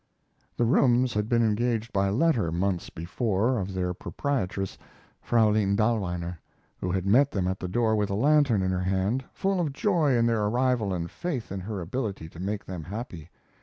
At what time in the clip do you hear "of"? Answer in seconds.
3.59-3.71, 9.59-9.73